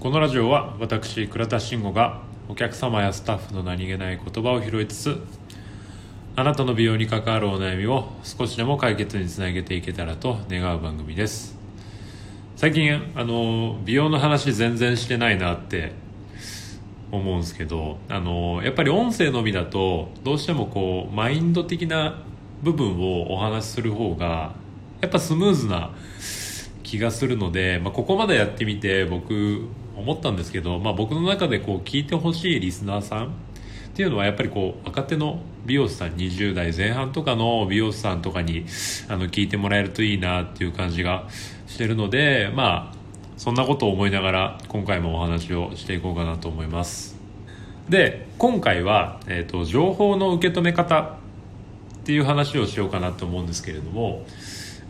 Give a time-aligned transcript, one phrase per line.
[0.00, 5.20] このラジオは私倉田慎吾がお客様やスタッフの何気ない言葉を拾いつつ
[6.36, 11.54] あなたの美容に関わるお悩みを少しでも解決につなげていけたらと願う番組です。
[12.56, 15.92] 最近あの美容の話全然してないなって
[17.12, 22.22] 思うんですけどあのやっぱり音声のみだとどうしてもこうマインド的な
[22.62, 24.54] 部分をお話しする方が
[25.02, 25.94] やっぱスムーズな
[26.84, 29.68] 気がするので、まあ、ここまでやってみて僕
[30.00, 33.30] 思ったんですけど、まあ、僕の中でこう聞いてほしいリスナーさんっ
[33.94, 38.64] ていうのはやっぱりこう若手の美容師さん20代前半とかの美容師さんとかに
[39.08, 41.28] あの聞いてもらえるといいなっていう感じが
[41.66, 43.00] してるのでまあ
[43.36, 47.18] そんなことを思いながら今回もお話をしていこうかなと思います。
[47.88, 54.24] で今回は、えーと、情報の受け止め方っていう話をしようかなと思うんですけれども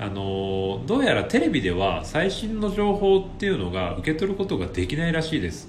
[0.01, 5.69] あのどうやらテレビでは最新の情報っていうのが受け取ることができないらしいです。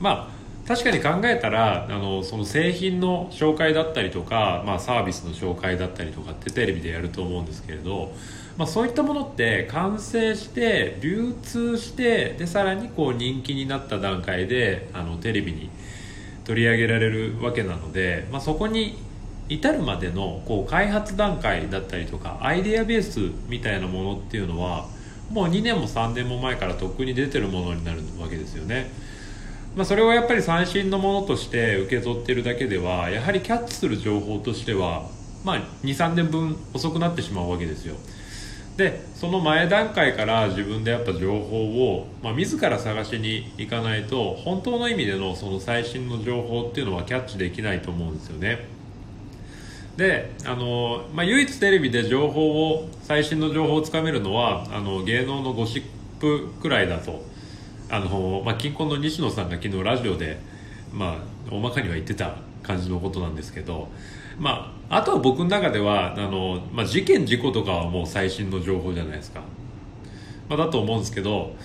[0.00, 8.12] まあ確かに考えたらあのその製品の紹介だったりとか、まあ、サービスの紹介だったりとかってテレビでやると思うんですけれど、
[8.56, 15.70] まあ、そういったものって完成して流通してでさらにこう人気になった段階であのテレビに
[16.44, 18.96] 取り上げられるわけなので、まあ、そこに
[19.50, 24.86] 至るまでのこう開発段階だったりとかアイデアベースみたいなものっていうのは
[25.30, 28.90] もう2年も3年も前からとっくに出てるものになるわけですよね。
[29.76, 35.08] まあ、それをやっぱり最新のものとして受け取ってるだけではやはりキャッチする情報としては、
[35.44, 37.94] まあ、23年分遅くなってしまうわけですよ
[38.76, 48.79] でその前段階から自分でやっぱ情報を、まあ、自ら探しに行かないと本当の意味でのその最新の情報っていうのはキャッチできないと思うんですよね
[50.00, 55.82] であの、まあ、唯一テレビで情報を最新の情報をつかめるのはあの芸能のゴシッ
[56.18, 57.22] プくらいだと。
[57.90, 60.38] あの、まあ、近婚の西野さんが昨日ラジオで、
[60.92, 61.18] ま
[61.50, 63.88] あ、大まかには言ってた感じのことなんですけど、
[64.38, 69.42] まあ、あとは僕の中ではあの、まあ、事件事故とかはもう最新の情報じゃないですか、
[70.48, 71.56] まあ、だと思うんですけど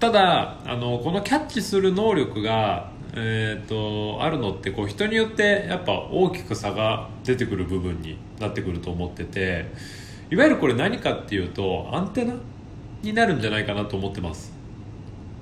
[0.00, 9.66] ただあのこのキャッチする能力が、えーと、あるのってこう人によってやっぱ大きく差が出てくる部分になってくると思ってて
[10.30, 12.34] いわゆるこれ何かっていうとアンテナ
[13.02, 14.52] になるんじゃないかなと思ってます。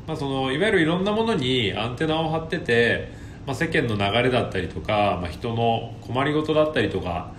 [0.06, 3.12] まあ、そのいわゆるいろんなものにアンテナを張ってて、
[3.46, 7.32] まあ、世間の流れだったりとか、まあ、人の困りごとだったりとか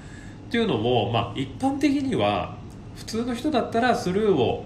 [0.48, 2.58] っていうのも、まあ、一般的には
[2.96, 4.66] 普通の人だったらスルーを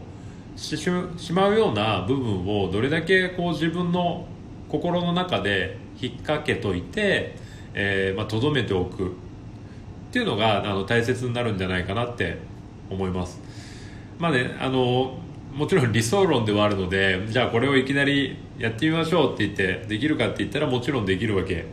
[0.55, 4.25] してしまうような部分をどれだけこう自分の
[4.71, 7.41] 心の中で引っ掛けといてと、
[7.73, 9.11] えーまあ、めておくっ
[10.11, 12.37] ていうのがあの大切になるんじゃないかなって
[12.89, 13.41] 思います。
[14.17, 15.17] まあね、あの
[15.53, 21.65] もちろん理想論ではあるのでじゃあこれをいきなりやってみましょうって言ってできるかって言ったらもちろんできるわけ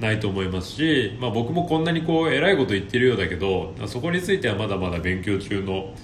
[0.00, 5.94] ないと思いますし、まあ、僕もこんなにこう偉いこと言ってるようだけどそこについてはまだまだ勉強中の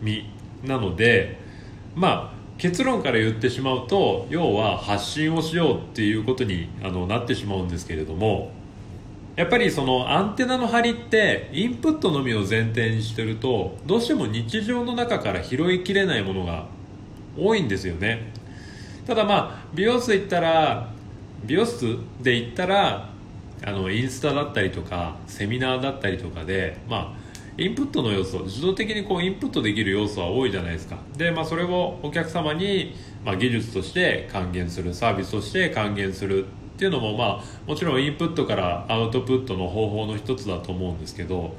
[0.00, 0.30] 身
[0.62, 1.38] なので
[1.94, 8.50] まあ結論から言ってしまうと要は発信をしようっていうことにあのなってしまうんですけれども
[9.36, 16.66] やっぱりそのアンテナの張りってインプットのみを前提にしてるとどうしても日常の中から拾いきれないものが
[17.38, 18.32] 多いんですよね。
[19.06, 20.88] ただまあ美容室行ったら
[21.44, 23.10] 美容室で行ったら
[23.64, 27.17] あのインスタだったりとかセミナーだったりとかでまあ
[27.58, 30.96] インプットの要素自動的にこうインプットできる要素は多いじゃないですか。
[31.16, 36.48] で、まあ、それをお客様に、まあ、技術として還元するサービスとして還元するっ
[36.78, 41.56] ていうのもまあもちろんインプットからアウトプットの方法の一つだと思うんですけど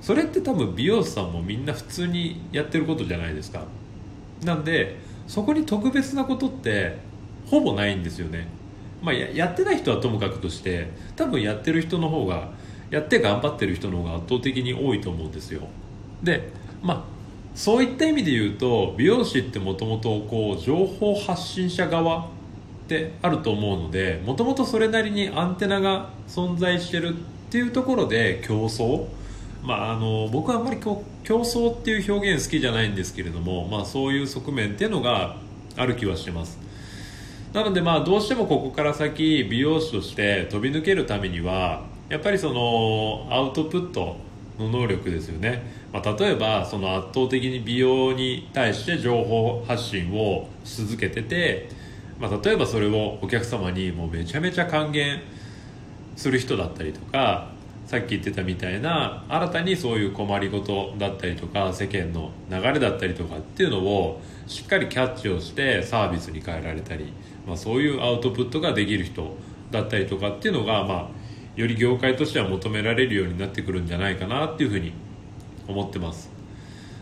[0.00, 3.62] それって多分美容師さんもみんな普通にやってることじゃないですか。
[4.42, 4.96] なんで
[5.26, 6.96] そこに特別なことって
[7.46, 8.48] ほぼないんですよね。
[9.02, 12.50] まあやってない人はともかくとして多分やってる人の方が
[12.92, 15.62] やって頑張ってる人の方が圧倒的に多いと思うんですよ。
[16.22, 17.02] でまあ
[17.54, 22.28] そういった意味で言うと美容師ってもともと情報発信者側っ
[22.86, 27.12] てあると思うのでもともとそれなりにアンテナが存在してるっ
[27.50, 29.06] ていうところで競争
[29.62, 35.36] まあ、あの僕はあんまり競争っていう表現好きじゃないんですけれども、まあ、そういう側面っていうのが
[35.76, 36.58] ある気はしてます。
[37.52, 44.16] なのでまあどうしてもここから先美容師として飛び抜けるためにはやっぱりそのアウトプット
[44.58, 45.62] の能力ですよね、
[45.92, 51.68] まあ、例えばその圧倒的に美容に対して情報発信をし続けてて
[52.22, 55.20] まあ、例えばそれをお客様にもうめちゃめちゃ還元
[56.14, 57.50] する人だったりとか、
[57.86, 67.12] さっき言ってたみたいな新たにそういう困りごとだったりとか世間の流れだったりとかっていうのをしっかりキャッチをしてサービスに変えられたり、
[67.44, 69.36] まあ、そういうアウトプットができる人
[69.72, 71.08] だったりとかっていうのが、まあ、
[71.56, 74.92] より業界としては求められるようになってくるんじゃないかなっていうふうに
[75.68, 76.30] 思ってます。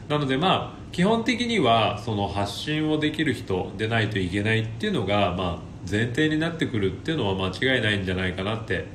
[0.08, 5.58] なのでまあ基本的にはその発信をできる人でないといけないっていうのが、まあ、
[5.88, 8.86] 前提になってくるっていうのは間違いないんじゃないかなって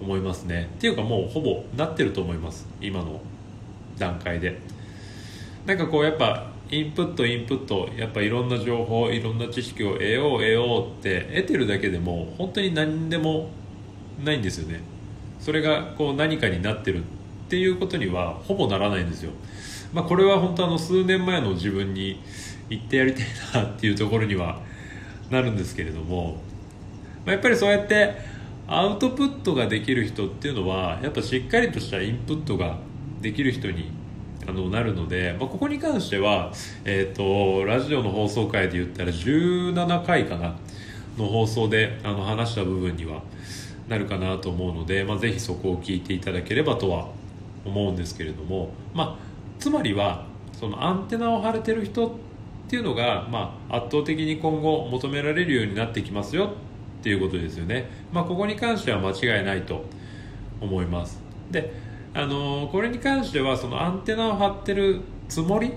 [0.00, 0.70] 思いますね。
[0.76, 2.68] っていうかもうほぼなってると思います。
[2.80, 3.20] 今の
[3.98, 4.60] 段階で。
[5.66, 13.50] なんかこうやっぱインプットインプットやっぱいろんな情報いろんな知識を得よう得ようって得てるだけでも本当に何でも
[14.24, 14.80] ないんですよね。
[15.40, 17.02] それがこう何かになってるっ
[17.48, 19.32] ていうことにはほぼならないんですよ。
[19.92, 22.20] まあこれは本当あの数年前の自分に
[22.68, 24.60] 言ってやりたいなっていうところには
[25.30, 26.42] なるんですけれども、
[27.24, 28.16] まあ、やっぱりそうやって
[28.68, 32.78] アウトプットができる人っていうのはやっぱしっかりとしたインプットが
[33.20, 33.90] できる人に
[34.46, 36.52] あのなるので、まあ、ここに関しては、
[36.84, 40.56] えーと、ラジオの放送回で言ったら17回かな
[41.18, 43.22] の放送であの話した部分には
[43.90, 47.08] なるかなと思うので、まあ、ぜひそこを聞いていただければとは
[47.64, 52.10] 思うんですけれども、まあ、つまりはそのアンテナを張れてる人っ
[52.68, 56.52] ていうのが、まあ、圧倒的に今後求められるようになってきますよ
[57.00, 59.84] っていうことですよね、まあ、ここに関しては間違いないと
[60.60, 61.20] 思います。
[61.50, 61.72] で
[62.14, 65.72] あのこれに関してはそのアンテナを張ってるつもり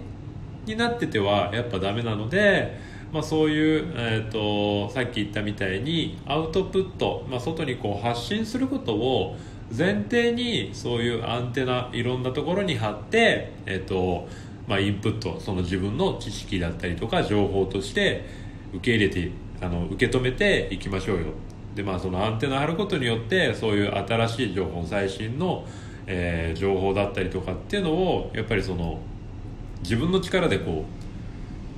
[0.66, 2.78] になっててはやっぱダメなので、
[3.14, 9.38] まあ、そういう、えーと、さっき言ったみたいにアウトプット、まあ、外にこう発信することを
[9.76, 14.28] 前提にそういうアンテナいろんなところに貼って、えーと
[14.68, 18.26] まあ、インプットその自分の知識だったりとか情報として
[18.74, 19.32] 受け入れて
[19.62, 21.26] あの受け止めていきましょうよ。
[21.76, 25.66] でまあそのアンテナ張ることによってそういう新しい情報最新の、
[26.08, 29.00] えー、情報だったりとかっていうのをやっぱりその
[29.82, 31.03] 自分の力でこう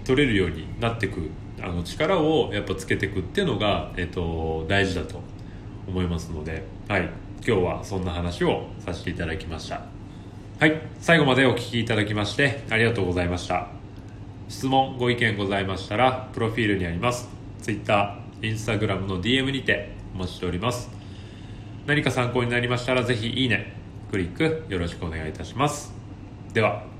[0.06, 1.30] 取れるようになっていく
[1.62, 5.20] あの力をやっぱつけていくっていうのが、えーと、大事だと
[5.88, 7.10] 思いますので、はい、
[7.46, 9.82] 今日はそんな話をさせていただきました
[10.60, 13.68] はい最後までお聞きいただきましてありがとうございました
[14.48, 17.36] 質問ご意見ございましたらプロフィールにあります
[17.66, 20.90] Twitter、Instagram の DM にてお待ちしております。
[21.88, 23.74] 何か参考になりましたらぜひいいね、
[24.12, 25.92] クリックよろしくお願いいたします。
[26.54, 26.95] では。